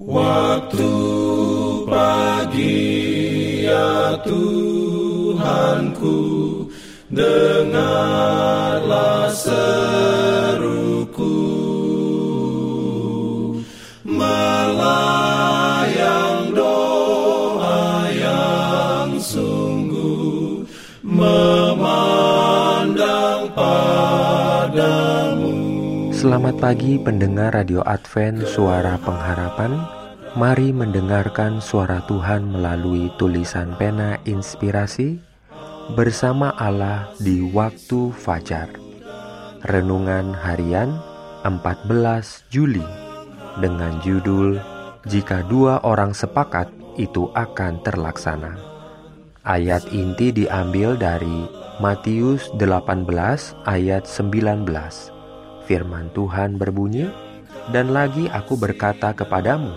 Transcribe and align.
Waktu 0.00 0.88
pagi 1.84 2.88
ya 3.68 4.16
Tuhanku 4.24 6.16
Dengarlah 7.12 8.08
seruku 9.28 10.19
Selamat 26.20 26.60
pagi 26.60 27.00
pendengar 27.00 27.56
Radio 27.56 27.80
Advent 27.80 28.44
Suara 28.44 29.00
Pengharapan. 29.00 29.72
Mari 30.36 30.68
mendengarkan 30.68 31.64
suara 31.64 32.04
Tuhan 32.04 32.44
melalui 32.44 33.08
tulisan 33.16 33.72
pena 33.80 34.20
inspirasi 34.28 35.16
Bersama 35.96 36.52
Allah 36.60 37.08
di 37.16 37.40
waktu 37.40 38.12
fajar. 38.12 38.68
Renungan 39.64 40.36
harian 40.36 41.00
14 41.48 41.88
Juli 42.52 42.84
Dengan 43.56 43.96
judul 44.04 44.60
Jika 45.08 45.40
dua 45.48 45.80
orang 45.88 46.12
sepakat 46.12 46.68
itu 47.00 47.32
akan 47.32 47.80
terlaksana. 47.80 48.60
Ayat 49.40 49.88
inti 49.88 50.36
diambil 50.36 51.00
dari 51.00 51.48
Matius 51.80 52.52
18 52.60 53.08
ayat 53.64 54.04
19 54.04 54.68
Firman 55.70 56.10
Tuhan 56.10 56.58
berbunyi, 56.58 57.06
"Dan 57.70 57.94
lagi 57.94 58.26
aku 58.26 58.58
berkata 58.58 59.14
kepadamu, 59.14 59.70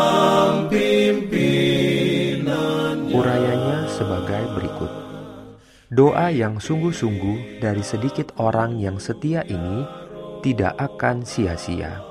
Doa 5.88 6.28
yang 6.28 6.60
sungguh-sungguh 6.60 7.64
dari 7.64 7.80
sedikit 7.80 8.36
orang 8.36 8.76
yang 8.76 9.00
setia 9.00 9.40
ini 9.48 9.88
tidak 10.44 10.76
akan 10.76 11.24
sia-sia. 11.24 12.04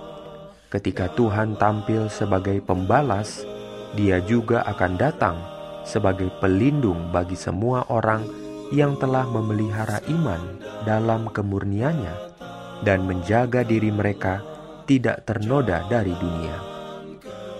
Ketika 0.73 1.13
Tuhan 1.13 1.61
tampil 1.61 2.09
sebagai 2.09 2.57
pembalas, 2.65 3.45
Dia 3.93 4.17
juga 4.25 4.65
akan 4.65 4.97
datang 4.97 5.37
sebagai 5.85 6.33
pelindung 6.41 7.13
bagi 7.13 7.37
semua 7.37 7.85
orang 7.93 8.25
yang 8.73 8.97
telah 8.97 9.29
memelihara 9.29 10.01
iman 10.09 10.57
dalam 10.81 11.29
kemurniannya 11.29 12.33
dan 12.81 13.05
menjaga 13.05 13.61
diri 13.61 13.93
mereka 13.93 14.41
tidak 14.89 15.21
ternoda 15.29 15.85
dari 15.85 16.17
dunia. 16.17 16.57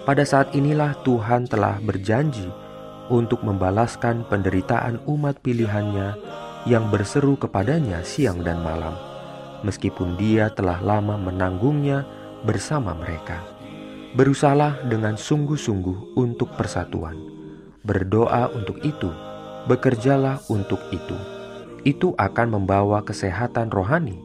Pada 0.01 0.25
saat 0.25 0.49
inilah 0.57 0.97
Tuhan 1.05 1.45
telah 1.45 1.77
berjanji 1.77 2.66
untuk 3.13 3.43
membalaskan 3.43 4.27
penderitaan 4.27 5.03
umat 5.07 5.39
pilihannya 5.43 6.15
yang 6.67 6.91
berseru 6.91 7.39
kepadanya 7.39 8.03
siang 8.03 8.43
dan 8.43 8.59
malam 8.59 8.95
meskipun 9.65 10.17
dia 10.19 10.51
telah 10.53 10.81
lama 10.83 11.17
menanggungnya 11.17 12.05
bersama 12.45 12.93
mereka. 12.93 13.41
Berusahalah 14.13 14.85
dengan 14.85 15.17
sungguh-sungguh 15.17 16.17
untuk 16.17 16.53
persatuan. 16.57 17.17
Berdoa 17.85 18.49
untuk 18.51 18.81
itu, 18.83 19.09
bekerjalah 19.69 20.41
untuk 20.51 20.81
itu. 20.91 21.17
Itu 21.85 22.17
akan 22.17 22.59
membawa 22.59 23.05
kesehatan 23.05 23.71
rohani, 23.71 24.17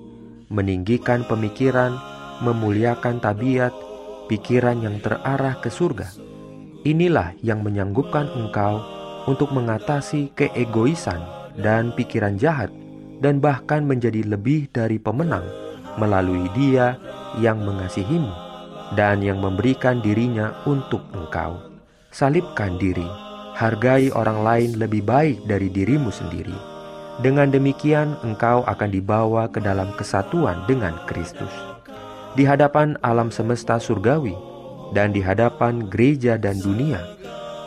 meninggikan 0.48 1.22
pemikiran, 1.28 1.94
memuliakan 2.42 3.22
tabiat, 3.22 3.70
pikiran 4.26 4.82
yang 4.82 4.98
terarah 4.98 5.60
ke 5.60 5.70
surga. 5.70 6.31
Inilah 6.82 7.38
yang 7.46 7.62
menyanggupkan 7.62 8.26
engkau 8.34 8.82
untuk 9.30 9.54
mengatasi 9.54 10.34
keegoisan 10.34 11.22
dan 11.54 11.94
pikiran 11.94 12.34
jahat 12.34 12.74
dan 13.22 13.38
bahkan 13.38 13.86
menjadi 13.86 14.26
lebih 14.26 14.66
dari 14.74 14.98
pemenang 14.98 15.46
melalui 15.94 16.50
Dia 16.58 16.98
yang 17.38 17.62
mengasihimu 17.62 18.34
dan 18.98 19.22
yang 19.22 19.38
memberikan 19.38 20.02
dirinya 20.02 20.58
untuk 20.66 21.06
engkau. 21.14 21.62
Salibkan 22.10 22.82
diri, 22.82 23.06
hargai 23.54 24.10
orang 24.10 24.42
lain 24.42 24.70
lebih 24.74 25.06
baik 25.06 25.38
dari 25.46 25.70
dirimu 25.70 26.10
sendiri. 26.10 26.74
Dengan 27.22 27.54
demikian, 27.54 28.18
engkau 28.26 28.66
akan 28.66 28.90
dibawa 28.90 29.46
ke 29.46 29.62
dalam 29.62 29.94
kesatuan 29.94 30.66
dengan 30.66 30.98
Kristus. 31.06 31.54
Di 32.34 32.42
hadapan 32.42 32.98
alam 33.06 33.30
semesta 33.30 33.78
surgawi 33.78 34.51
dan 34.92 35.10
di 35.16 35.24
hadapan 35.24 35.88
gereja 35.88 36.36
dan 36.36 36.60
dunia, 36.60 37.00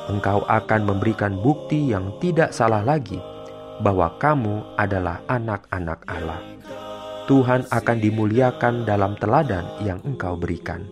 engkau 0.07 0.45
akan 0.45 0.85
memberikan 0.85 1.37
bukti 1.41 1.89
yang 1.89 2.13
tidak 2.21 2.53
salah 2.53 2.85
lagi 2.85 3.17
bahwa 3.81 4.13
kamu 4.21 4.61
adalah 4.77 5.19
anak-anak 5.27 5.99
Allah. 6.07 6.39
Tuhan 7.25 7.65
akan 7.73 7.97
dimuliakan 7.97 8.85
dalam 8.85 9.17
teladan 9.17 9.65
yang 9.81 9.97
engkau 10.05 10.37
berikan. 10.37 10.85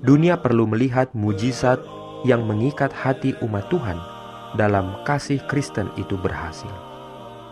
Dunia 0.00 0.40
perlu 0.40 0.64
melihat 0.64 1.12
mujizat 1.12 1.78
yang 2.24 2.48
mengikat 2.48 2.90
hati 2.90 3.36
umat 3.44 3.68
Tuhan 3.68 4.00
dalam 4.56 5.04
kasih 5.04 5.44
Kristen 5.46 5.92
itu 6.00 6.16
berhasil. 6.16 6.72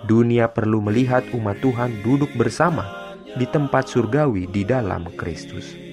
Dunia 0.09 0.49
perlu 0.49 0.81
melihat 0.81 1.23
umat 1.37 1.61
Tuhan 1.61 2.01
duduk 2.01 2.33
bersama 2.41 2.89
di 3.37 3.45
tempat 3.45 3.93
surgawi 3.93 4.49
di 4.49 4.65
dalam 4.65 5.07
Kristus. 5.15 5.90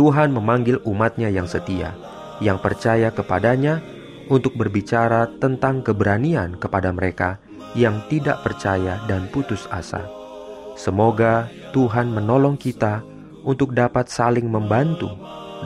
Tuhan 0.00 0.32
memanggil 0.32 0.80
umatnya 0.88 1.28
yang 1.28 1.44
setia, 1.44 1.92
yang 2.40 2.56
percaya 2.56 3.12
kepadanya 3.12 3.84
untuk 4.32 4.56
berbicara 4.56 5.28
tentang 5.36 5.84
keberanian 5.84 6.56
kepada 6.56 6.88
mereka 6.88 7.36
yang 7.76 8.00
tidak 8.08 8.40
percaya 8.40 8.96
dan 9.04 9.28
putus 9.28 9.68
asa. 9.68 10.00
Semoga 10.72 11.52
Tuhan 11.76 12.16
menolong 12.16 12.56
kita 12.56 13.04
untuk 13.44 13.76
dapat 13.76 14.08
saling 14.08 14.48
membantu 14.48 15.12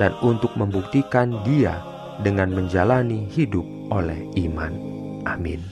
dan 0.03 0.11
untuk 0.19 0.51
membuktikan 0.59 1.39
Dia 1.47 1.79
dengan 2.19 2.51
menjalani 2.51 3.31
hidup 3.31 3.63
oleh 3.95 4.19
iman. 4.35 4.75
Amin. 5.31 5.63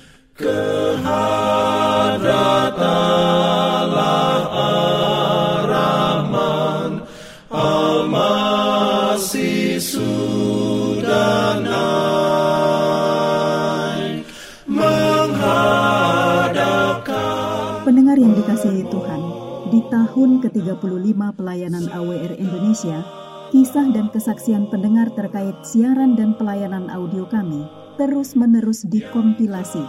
Pendengar 17.83 18.17
yang 18.19 18.35
dikasihi 18.35 18.83
Tuhan, 18.91 19.23
di 19.71 19.81
tahun 19.87 20.43
ke-35 20.43 21.21
pelayanan 21.39 21.85
AWR 21.95 22.35
Indonesia, 22.43 23.07
kisah 23.55 23.87
dan 23.95 24.11
kesaksian 24.11 24.67
pendengar 24.67 25.13
terkait 25.15 25.55
siaran 25.63 26.19
dan 26.19 26.35
pelayanan 26.35 26.91
audio 26.91 27.23
kami 27.31 27.63
terus-menerus 28.01 28.83
dikompilasi. 28.89 29.85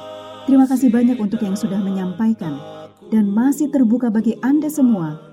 Terima 0.46 0.68
kasih 0.69 0.94
banyak 0.94 1.18
untuk 1.18 1.41
yang 1.41 1.56
sudah 1.56 1.79
menyampaikan 1.79 2.62
dan 3.09 3.31
masih 3.31 3.72
terbuka 3.72 4.12
bagi 4.12 4.35
Anda 4.44 4.68
semua 4.68 5.32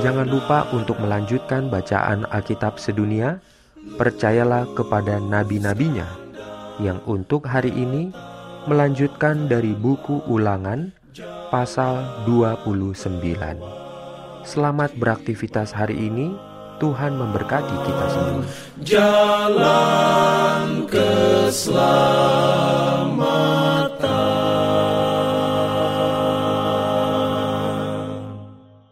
Jangan 0.00 0.32
lupa 0.32 0.64
untuk 0.72 0.96
melanjutkan 0.96 1.68
bacaan 1.68 2.24
Alkitab 2.32 2.80
sedunia. 2.80 3.44
Percayalah 3.80 4.68
kepada 4.72 5.20
nabi-nabinya 5.20 6.08
yang 6.80 7.04
untuk 7.04 7.44
hari 7.44 7.72
ini 7.72 8.08
melanjutkan 8.64 9.48
dari 9.48 9.76
buku 9.76 10.24
Ulangan 10.24 10.92
pasal 11.52 12.24
29. 12.24 13.20
Selamat 14.44 14.90
beraktivitas 14.96 15.76
hari 15.76 16.08
ini. 16.08 16.32
Tuhan 16.80 17.12
memberkati 17.12 17.76
kita 17.84 18.06
semua. 18.08 18.44
Jalan 18.80 20.88
ke 20.88 21.12